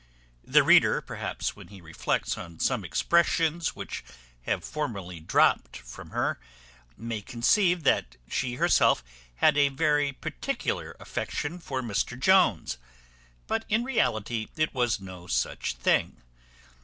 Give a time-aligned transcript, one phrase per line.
[0.43, 4.03] The reader, perhaps, when he reflects on some expressions which
[4.47, 6.39] have formerly dropt from her,
[6.97, 9.03] may conceive that she herself
[9.35, 12.79] had a very particular affection for Mr Jones;
[13.45, 16.19] but, in reality, it was no such thing.